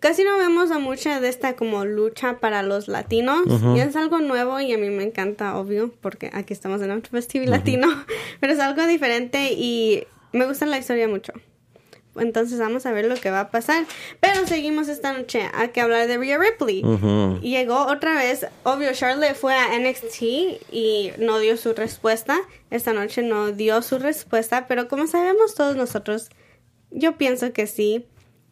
[0.00, 4.18] Casi no vemos a mucha de esta como lucha para los latinos y es algo
[4.18, 7.86] nuevo y a mí me encanta, obvio, porque aquí estamos en After Festival Latino,
[8.40, 11.32] pero es algo diferente y me gusta la historia mucho.
[12.18, 13.84] Entonces vamos a ver lo que va a pasar.
[14.20, 16.82] Pero seguimos esta noche a que hablar de Rhea Ripley.
[17.42, 20.22] Y Llegó otra vez, obvio, Charlotte fue a NXT
[20.72, 22.38] y no dio su respuesta.
[22.70, 26.30] Esta noche no dio su respuesta, pero como sabemos todos nosotros,
[26.90, 28.06] yo pienso que sí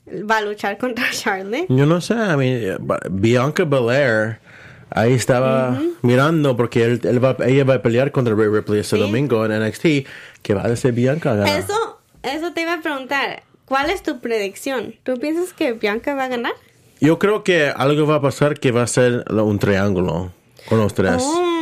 [0.09, 1.67] va a luchar contra Charlotte.
[1.69, 2.79] Yo no sé, I mean,
[3.11, 4.39] Bianca Belair
[4.91, 8.97] ahí estaba mirando porque él, él va, ella va a pelear contra Rhea Ripley este
[8.97, 9.03] Sí.
[9.03, 10.07] domingo en NXT.
[10.43, 11.43] que va a decir Bianca?
[11.59, 13.43] Eso, eso te iba a preguntar.
[13.65, 14.95] ¿Cuál es tu predicción?
[15.05, 16.53] ¿Tú piensas que Bianca va a ganar?
[17.01, 20.33] Yo creo que algo va a pasar que va a ser un triángulo
[20.69, 21.23] con los tres.
[21.25, 21.54] Oh,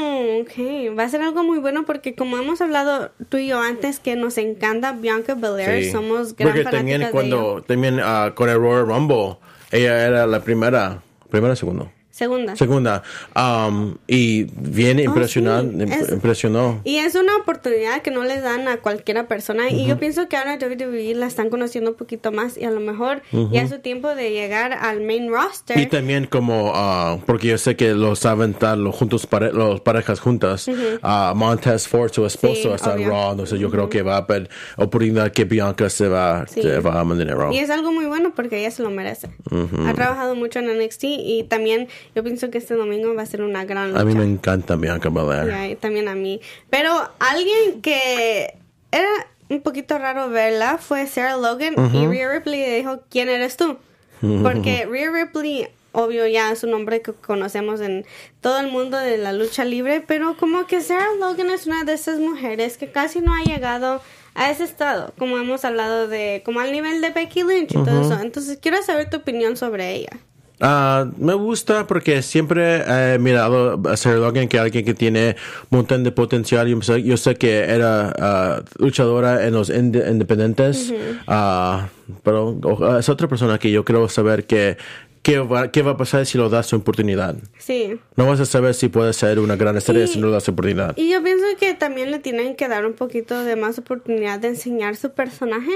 [0.43, 0.97] ok.
[0.99, 4.17] Va a ser algo muy bueno porque como hemos hablado tú y yo antes que
[4.17, 5.91] nos encanta Bianca Belair, Sí.
[5.91, 7.67] somos gran Porque también de cuando ella.
[7.67, 9.37] también ah, con el Royal Rumble
[9.71, 11.91] ella era la primera, primera o segundo.
[12.13, 12.55] Segunda.
[12.57, 13.03] Segunda.
[13.35, 15.95] Um, y bien impresionante, Oh, sí.
[16.05, 16.81] Es- impresionó.
[16.85, 19.71] Y es una oportunidad que no les dan a cualquiera persona.
[19.71, 22.59] Y yo pienso que ahora WWE la están conociendo un poquito más.
[22.59, 25.79] Y a lo mejor ya es su tiempo de llegar al main roster.
[25.79, 30.21] Y también como, ah, porque yo sé que los saben los juntos, pare- los parejas
[30.21, 30.67] juntas.
[31.03, 33.09] ah, Montez Ford, su esposo, Sí, está en.
[33.09, 33.31] Raw.
[33.33, 36.61] Entonces yo creo que va a haber oportunidad que Bianca se va, Sí.
[36.61, 37.53] se va a mantener Raw.
[37.53, 39.29] Y es algo muy bueno porque ella se lo merece.
[39.87, 43.43] Ha trabajado mucho en NXT y también yo pienso que este domingo va a ser
[43.43, 44.03] una gran lucha.
[44.03, 45.49] A mí me encanta Bianca Belair.
[45.49, 46.41] Ya, y también a mí.
[46.71, 48.55] Pero alguien que
[48.91, 49.09] era
[49.49, 53.77] un poquito raro verla fue Sarah Logan y Rhea Ripley le dijo, ¿quién eres tú?
[54.43, 58.07] Porque Rhea Ripley, obvio ya es un nombre que conocemos en
[58.41, 61.95] todo el mundo de la lucha libre, pero como que Sarah Logan es una de
[61.95, 64.01] esas mujeres que casi no ha llegado
[64.35, 68.01] a ese estado, como hemos hablado de, como al nivel de Becky Lynch y todo
[68.03, 68.19] eso.
[68.21, 70.19] Entonces quiero saber tu opinión sobre ella.
[70.65, 75.35] Ah, me gusta porque siempre he mirado a Sarah Logan que alguien que tiene
[75.71, 76.69] un montón de potencial.
[76.69, 80.95] Yo sé, yo sé que era ah, luchadora en los inde- independientes,
[81.27, 81.89] ah,
[82.23, 82.57] pero
[82.97, 84.77] es otra persona que yo quiero saber que,
[85.23, 87.37] qué, va, qué va a pasar si lo das su oportunidad.
[87.59, 87.99] Sí.
[88.17, 90.15] No vas a saber si puede ser una gran estrella Sí.
[90.15, 90.97] si no le das oportunidad.
[90.97, 94.49] Y yo pienso que también le tienen que dar un poquito de más oportunidad de
[94.49, 95.73] enseñar su personaje.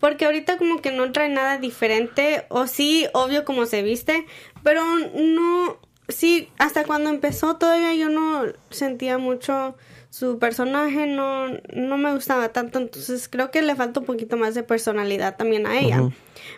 [0.00, 2.44] Porque ahorita como que no trae nada diferente.
[2.48, 4.26] O sí, obvio como se viste.
[4.62, 4.82] Pero
[5.14, 5.78] no...
[6.08, 9.74] Sí, hasta cuando empezó todavía yo no sentía mucho
[10.14, 11.06] su personaje.
[11.06, 12.78] No, no me gustaba tanto.
[12.78, 16.08] Entonces creo que le falta un poquito más de personalidad también a ella.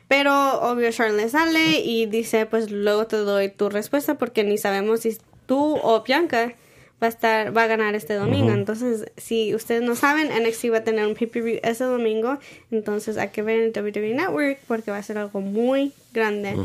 [0.09, 5.01] Pero obvio Charlotte sale y dice pues luego te doy tu respuesta porque ni sabemos
[5.01, 5.17] si
[5.47, 6.55] tú o Bianca
[7.03, 8.53] va a estar va a ganar este domingo.
[8.53, 12.39] Entonces, si ustedes no saben, NXT va a tener un pay-per-view ese domingo,
[12.71, 16.57] entonces hay que ver en WWE Network porque va a ser algo muy grande.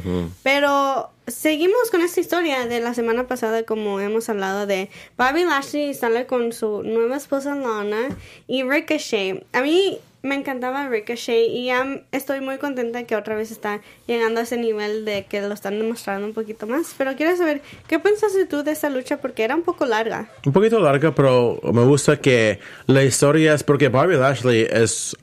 [0.44, 5.94] Pero seguimos con esta historia de la semana pasada como hemos hablado de Bobby Lashley
[5.94, 8.16] sale con su nueva esposa Lana
[8.48, 9.46] y Ricochet.
[9.52, 14.40] A mí me encantaba Ricochet y ya estoy muy contenta que otra vez está llegando
[14.40, 16.94] a ese nivel de que lo están demostrando un poquito más.
[16.98, 19.18] Pero quiero saber, ¿qué pensaste tú de esta lucha?
[19.18, 20.30] Porque era un poco larga.
[20.46, 25.16] Un poquito larga, pero me gusta que la historia es porque Bobby Lashley es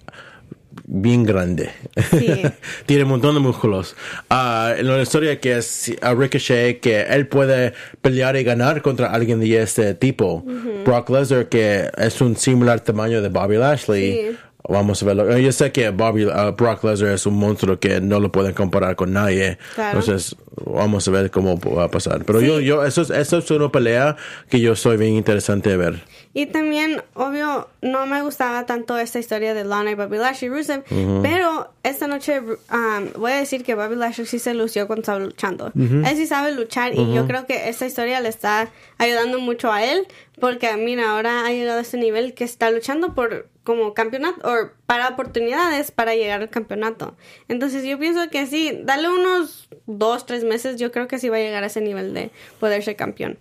[0.85, 1.71] bien grande.
[2.11, 2.43] Sí.
[2.87, 3.95] Tiene un montón de músculos.
[4.31, 9.13] Ah, en la historia que es a Ricochet, que él puede pelear y ganar contra
[9.13, 10.45] alguien de este tipo.
[10.85, 14.13] Brock Lesnar, que es un similar tamaño de Bobby Lashley.
[14.13, 14.39] Sí.
[14.69, 15.39] Vamos a verlo.
[15.39, 18.97] Yo sé que Bobby, ah, Brock Lesnar es un monstruo que no lo pueden comparar
[18.97, 19.57] con nadie.
[19.75, 20.01] Claro.
[20.01, 22.25] Entonces, vamos a ver cómo va a pasar.
[22.25, 24.17] Pero yo, yo, eso es, eso es una pelea
[24.51, 26.03] que yo soy bien interesante de ver.
[26.35, 30.85] Y también, obvio, no me gustaba tanto esta historia de Lana y Bobby Lashley Rusev,
[31.23, 35.19] pero esta noche um, voy a decir que Bobby Lashley sí se lució cuando estaba
[35.19, 35.73] luchando.
[35.75, 38.69] Él sí sabe luchar y yo creo que esta historia le está
[38.99, 40.07] ayudando mucho a él,
[40.41, 44.71] porque mira, ahora ha llegado a este nivel que está luchando por como campeonato o
[44.87, 47.15] para oportunidades para llegar al campeonato.
[47.49, 51.37] Entonces yo pienso que sí, dale unos dos, tres meses, yo creo que sí va
[51.37, 53.37] a llegar a ese nivel de poder ser campeón.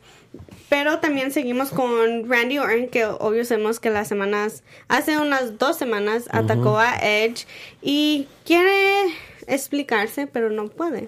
[0.68, 5.78] Pero también seguimos con Randy Orton, que obvio sabemos que las semanas, hace unas dos
[5.78, 7.48] semanas atacó a Edge
[7.82, 9.06] y quiere
[9.48, 11.08] explicarse, pero no puede.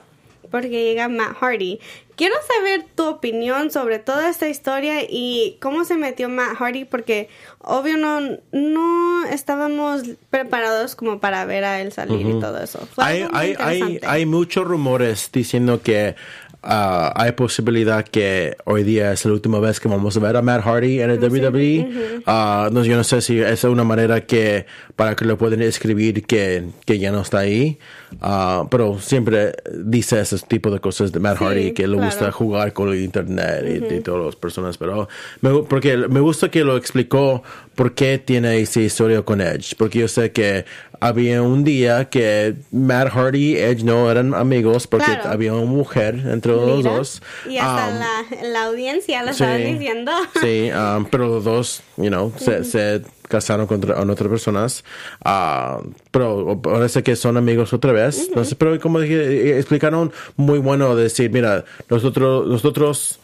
[0.50, 1.80] Porque llega Matt Hardy.
[2.16, 7.30] Quiero saber tu opinión sobre toda esta historia y cómo se metió Matt Hardy, porque
[7.60, 8.20] obvio no,
[8.52, 12.86] no estábamos preparados como para ver a él salir y todo eso.
[12.98, 16.16] Hay, hay, hay, hay muchos rumores diciendo que
[16.64, 20.42] ah, hay posibilidad que hoy día es la última vez que vamos a ver a
[20.42, 22.22] Matt Hardy en el WWE.
[22.26, 26.26] Ah, no, yo no sé si es una manera que para que lo pueden escribir
[26.26, 27.78] que, que ya no está ahí.
[28.22, 32.06] Ah, pero siempre dice ese tipo de cosas de Matt Sí, Hardy que le claro.
[32.10, 34.78] gusta jugar con el internet y, y todas las personas.
[34.78, 35.08] Pero
[35.42, 37.44] me, porque me gusta que lo explicó
[37.76, 39.76] por qué tiene esa historia con Edge.
[39.78, 40.66] Porque yo sé que
[41.00, 45.30] había un día que Matt Hardy y Edge no eran amigos porque Claro.
[45.30, 47.22] había una mujer entre Mira, dos.
[47.50, 49.44] Y hasta Um, la, la audiencia lo sí.
[49.44, 50.12] estaban diciendo.
[50.42, 54.84] Sí, um, pero los dos, you know, se, se casaron contra, con otras personas.
[55.24, 55.80] Ah,
[56.12, 58.28] pero parece que son amigos otra vez.
[58.28, 63.20] Entonces, pero como dije, eh, explicaron muy bueno decir, mira, nosotros, nosotros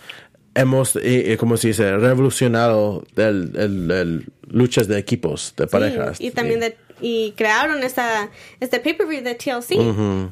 [0.54, 6.18] hemos, eh, eh, como se dice, revolucionado el, el- el luchas de equipos, de parejas.
[6.18, 8.30] Sí, y también de, y crearon esta
[8.60, 9.72] este pay-per-view de TLC.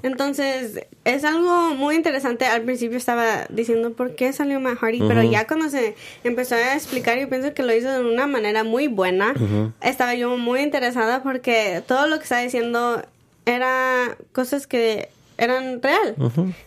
[0.03, 2.45] Entonces, es algo muy interesante.
[2.45, 6.75] Al principio estaba diciendo por qué salió Matt Hardy, pero ya cuando se empezó a
[6.75, 9.33] explicar, yo pienso que lo hizo de una manera muy buena.
[9.81, 13.03] Estaba yo muy interesada porque todo lo que estaba diciendo
[13.45, 16.15] era cosas que eran real.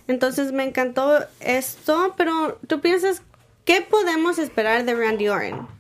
[0.09, 3.23] Entonces, me encantó esto, pero tú piensas,
[3.65, 5.76] ¿qué podemos esperar de Randy Orton?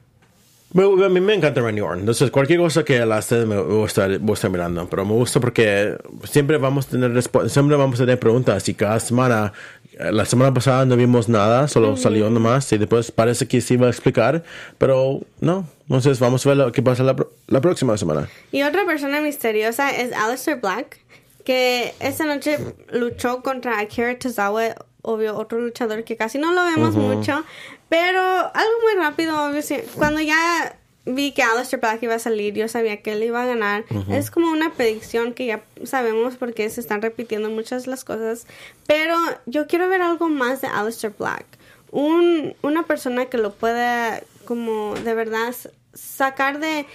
[0.76, 2.00] Me- a mí me encanta Randy Orton.
[2.00, 4.86] Entonces, cualquier cosa que la esté, me voy a, estar, voy a estar mirando.
[4.88, 8.68] Pero me gusta porque siempre vamos a tener siempre vamos a tener preguntas.
[8.68, 9.52] Y cada semana,
[9.98, 12.70] eh, la semana pasada no vimos nada, solo salió nomás.
[12.72, 14.44] Y después parece que sí iba a explicar,
[14.76, 15.66] pero no.
[15.82, 18.28] Entonces, vamos a ver lo que pasa la, la próxima semana.
[18.52, 20.98] Y otra persona misteriosa es Aleister Black,
[21.44, 22.58] que esta noche
[22.92, 24.74] luchó contra Akira Tozawa
[25.08, 27.44] obvio, otro luchador que casi no lo vemos mucho.
[27.88, 29.62] Pero algo muy rápido, obvio,
[29.96, 33.46] cuando ya vi que Aleister Black iba a salir, yo sabía que él iba a
[33.46, 33.84] ganar.
[34.10, 38.46] Es como una predicción que ya sabemos porque se están repitiendo muchas las cosas.
[38.86, 39.14] Pero
[39.46, 41.46] yo quiero ver algo más de Aleister Black.
[41.92, 45.54] Un, una persona que lo pueda como de verdad
[45.94, 46.86] sacar de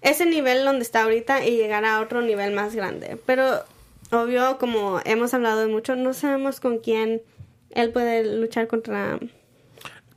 [0.00, 3.18] ese nivel donde está ahorita y llegar a otro nivel más grande.
[3.26, 3.64] Pero
[4.10, 7.22] obvio, como hemos hablado de mucho, no sabemos con quién
[7.70, 9.18] él puede luchar contra...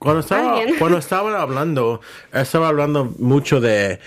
[0.01, 0.75] Cuando estaba, Alguien.
[0.79, 2.01] cuando estaban hablando,
[2.33, 3.99] estaba hablando mucho de,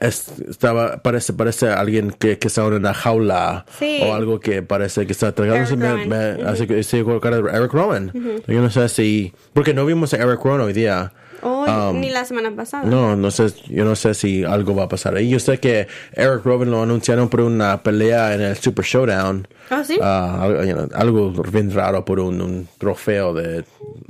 [0.00, 4.00] es- estaba, parece, parece alguien que, que está en una jaula Sí.
[4.02, 7.38] o algo que parece que está tragándose, Eric me, me hace que estoy con cara
[7.42, 8.12] de Eric Rowan.
[8.46, 11.12] Yo no sé si, porque no vimos a Eric Rowan hoy día.
[11.42, 12.84] Oh, Um, ni la semana pasada.
[12.84, 15.28] No, no sé, yo no sé si algo va a pasar ahí.
[15.28, 19.48] Yo sé que Eric Rowan lo anunciaron por una pelea en el Super Showdown.
[19.70, 19.98] Oh, ¿sí?
[20.02, 23.64] Ah, algo, you know, algo bien raro por un, un trofeo de,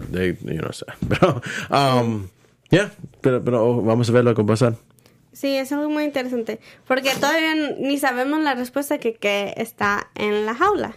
[0.09, 0.87] de, yo no sé.
[1.09, 1.41] Pero,
[1.71, 2.27] um,
[2.71, 2.91] yeah,
[3.21, 4.75] pero, pero vamos a ver lo que va a pasar.
[5.33, 6.59] Sí, es algo muy interesante.
[6.89, 10.95] Porque todavía ni sabemos la respuesta que, que está en la jaula.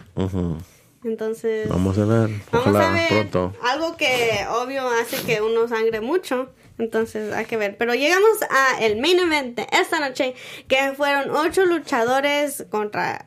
[1.04, 2.30] Entonces, Vamos a ver.
[2.50, 3.52] vamos a ver pronto.
[3.62, 6.50] algo que obvio hace que uno sangre mucho.
[6.78, 7.76] Entonces, hay que ver.
[7.76, 10.34] Pero llegamos a el main event de esta noche,
[10.66, 13.26] que fueron ocho luchadores contra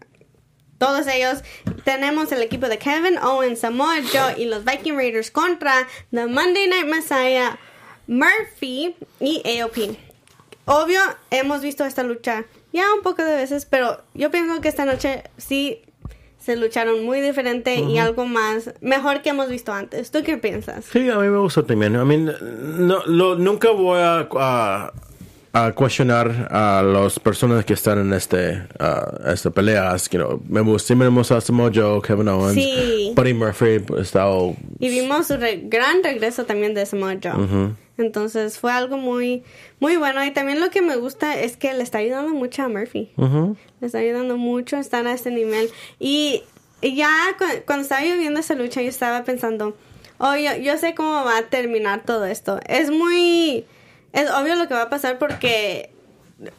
[0.80, 1.44] todos ellos.
[1.86, 6.68] Tenemos el equipo de Kevin Owens, Samoa Joe y los Viking Raiders contra The Monday
[6.68, 7.58] Night Messiah,
[8.08, 9.98] Murphy y AOP.
[10.66, 11.00] Obvio,
[11.32, 15.24] hemos visto esta lucha ya un poco de veces, pero yo pienso que esta noche
[15.38, 15.82] sí
[16.48, 20.12] se lucharon muy diferente y algo más mejor que hemos visto antes.
[20.12, 20.86] ¿Tú qué piensas?
[20.86, 21.94] Sí, a mí me gustó también.
[21.96, 22.32] I mean,
[22.88, 24.94] no, lo, nunca voy a, a,
[25.52, 29.94] a cuestionar a las personas que están en este, uh, esta pelea.
[30.10, 33.12] You know, me siempre me gusta Samoa Joe, Kevin Owens, Sí.
[33.14, 37.76] Buddy Murphy, pues, estado Y vimos su re- gran regreso también de Samoa Joe.
[37.98, 39.44] Entonces fue algo muy,
[39.80, 40.24] muy bueno.
[40.24, 43.12] Y también lo que me gusta es que le está ayudando mucho a Murphy.
[43.80, 45.70] Le está ayudando mucho a estar a este nivel.
[46.00, 46.44] Y
[46.80, 49.76] y ya cu- cuando estaba yo viendo esa lucha, yo estaba pensando,
[50.20, 52.60] oh, yo, yo sé cómo va a terminar todo esto.
[52.68, 53.66] Es muy,
[54.14, 55.90] es obvio lo que va a pasar porque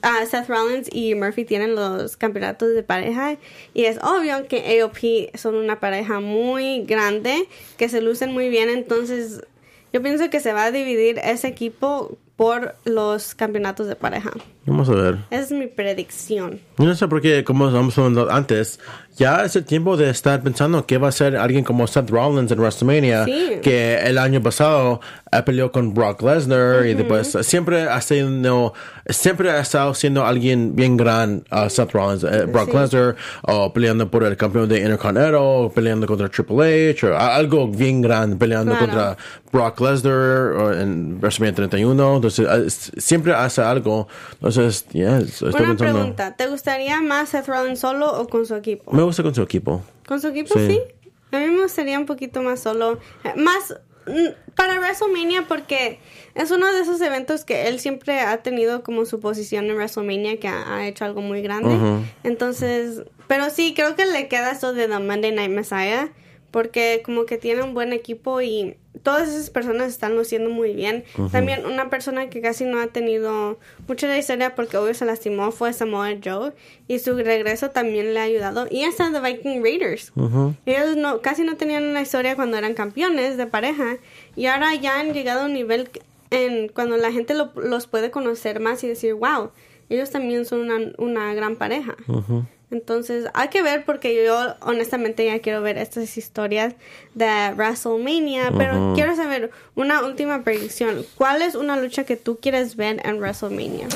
[0.02, 3.36] ah, Seth Rollins y Murphy tienen los campeonatos de pareja
[3.74, 7.46] y es obvio que AOP son una pareja muy grande
[7.76, 9.42] que se lucen muy bien entonces
[9.92, 14.30] yo pienso que se va a dividir ese equipo por los campeonatos de pareja
[14.64, 15.16] Vamos a ver.
[15.30, 18.78] esa es mi predicción Yo no sé por qué, como estamos hablando antes,
[19.16, 22.52] ya es el tiempo de estar pensando que va a ser alguien como Seth Rollins
[22.52, 23.58] en WrestleMania, Sí.
[23.62, 25.00] que el año pasado
[25.32, 28.72] eh, peleó con Brock Lesnar y después eh, siempre ha sido,
[29.08, 32.76] siempre ha estado siendo alguien bien gran, uh, Seth Rollins, eh, Brock Sí.
[32.76, 37.66] Lesnar, o peleando por el campeón de Intercontinental, o peleando contra Triple H, o algo
[37.68, 38.86] bien grande, peleando Claro.
[38.86, 39.16] contra
[39.50, 45.76] Brock Lesnar en WrestleMania 31, entonces s- siempre hace algo, entonces, ya, estoy una pensando.
[45.76, 48.92] pregunta ¿te gustaría más Seth Rollins solo o con su equipo?
[48.92, 49.82] Me gusta con su equipo.
[50.06, 50.66] ¿Con su equipo Sí.
[50.68, 50.80] sí?
[51.32, 52.98] A mí me gustaría un poquito más solo.
[53.24, 53.74] Eh, Más
[54.06, 56.00] mm, para WrestleMania porque
[56.34, 60.40] es uno de esos eventos que él siempre ha tenido como su posición en WrestleMania
[60.40, 61.76] que ha, ha hecho algo muy grande.
[62.24, 66.08] Entonces, pero sí, creo que le queda eso de The Monday Night Messiah
[66.50, 71.04] porque como que tiene un buen equipo y todas esas personas están luciendo muy bien.
[71.30, 75.72] También una persona que casi no ha tenido mucha historia porque obvio se lastimó fue
[75.72, 76.52] Samoa Joe
[76.88, 78.66] y su regreso también le ha ayudado.
[78.70, 80.12] Y hasta The Viking Raiders.
[80.66, 83.98] Ellos no, casi no tenían una historia cuando eran campeones de pareja
[84.34, 85.90] y ahora ya han llegado a un nivel
[86.30, 89.50] en cuando la gente lo- los puede conocer más y decir, wow,
[89.90, 91.94] ellos también son una, una gran pareja.
[92.70, 96.74] Entonces, hay que ver porque yo honestamente ya quiero ver estas historias
[97.14, 101.04] de WrestleMania, pero quiero saber una última predicción.
[101.14, 103.88] ¿Cuál es una lucha que tú quieres ver en WrestleMania?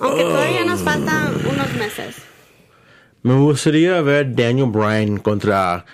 [0.00, 2.16] Aunque todavía nos faltan unos meses.
[3.22, 5.84] Me gustaría ver Daniel Bryan contra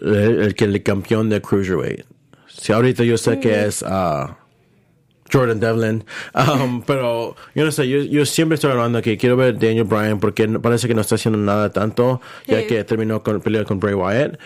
[0.00, 2.04] el, el que el campeón de Cruiserweight.
[2.48, 4.38] Si ahorita yo sé que es ah,
[5.32, 9.58] Jordan Devlin, um, pero yo no sé, yo, yo siempre estoy hablando que quiero ver
[9.58, 12.66] Daniel Bryan porque parece que no está haciendo nada tanto, ya Sí.
[12.66, 14.38] que terminó con pelear con Bray Wyatt.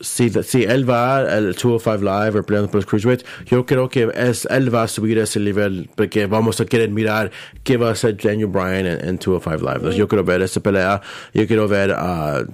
[0.00, 4.10] si, si él va al 205 Live o peleando por los Cruiserweight, yo creo que
[4.14, 7.30] es, él va a subir ese nivel porque vamos a querer mirar
[7.64, 9.74] qué va a hacer Daniel Bryan en, en 205 Live.
[9.74, 11.00] Entonces, Yo quiero ver esa pelea,
[11.34, 12.44] yo quiero ver a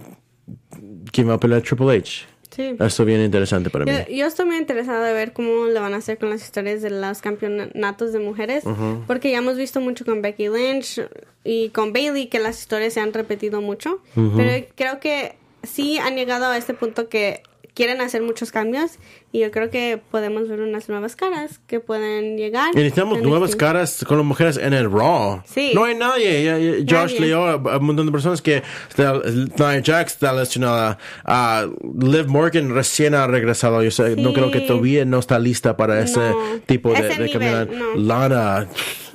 [1.12, 2.26] quién va a pelear Triple H.
[2.58, 2.74] Sí.
[2.76, 3.92] Eso es bien interesante para mí.
[3.92, 6.82] Yo, yo estoy muy interesada de ver cómo le van a hacer con las historias
[6.82, 8.64] de los campeonatos de mujeres,
[9.06, 11.00] porque ya hemos visto mucho con Becky Lynch
[11.44, 16.16] y con Bailey que las historias se han repetido mucho, pero creo que sí han
[16.16, 17.42] llegado a este punto que
[17.74, 18.98] quieren hacer muchos cambios
[19.30, 22.70] y yo creo que podemos ver unas nuevas caras que pueden llegar.
[22.72, 25.42] Y necesitamos nuevas este- caras con las mujeres en el Raw.
[25.44, 25.72] Sí.
[25.74, 26.44] No hay nadie.
[26.44, 27.20] Ya- ya- Josh Nadie.
[27.20, 28.62] leyó a un montón de personas que
[28.96, 30.98] Nia Jax está lesionada.
[31.24, 31.66] Ah,
[32.00, 33.82] Liv Morgan recién ha regresado.
[33.82, 34.34] Yo sé, no Sí.
[34.34, 36.36] creo que todavía no está lista para ese No.
[36.66, 37.94] tipo de, Ese de nivel, no.
[37.96, 38.66] Lana,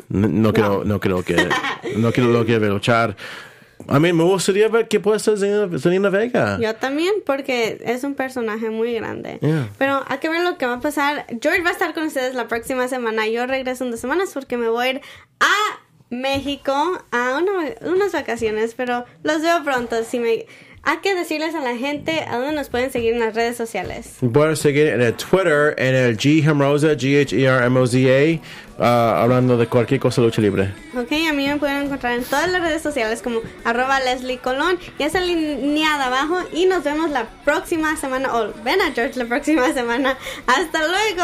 [0.10, 1.36] no, no creo, no creo que,
[1.96, 3.16] no creo lo que luchar.
[3.88, 6.58] A mí me gustaría ver qué puede Zelina, Zelina Vega.
[6.60, 9.40] Yo también, porque es un personaje muy grande.
[9.42, 9.70] Yeah.
[9.78, 11.26] Pero hay que ver lo que va a pasar.
[11.42, 13.28] George va a estar con ustedes la próxima semana.
[13.28, 15.02] Yo regreso en dos semanas porque me voy a ir
[15.40, 15.54] a
[16.10, 16.74] México
[17.12, 18.74] a una- unas vacaciones.
[18.76, 19.96] Pero los veo pronto.
[20.04, 20.46] Si me,
[20.86, 24.18] hay que decirles a la gente a dónde nos pueden seguir en las redes sociales.
[24.34, 28.42] Pueden seguir en el Twitter, en el G-H-E-R-M-O-Z-A,
[28.84, 30.74] ah, hablando de cualquier cosa lucha libre.
[30.98, 34.78] Ok, a mí me pueden encontrar en todas las redes sociales como arroba Leslie Colón.
[35.00, 36.40] Y esa línea de abajo.
[36.52, 38.36] Y nos vemos la próxima semana.
[38.36, 40.18] O ven a George la próxima semana.
[40.48, 41.24] Hasta luego.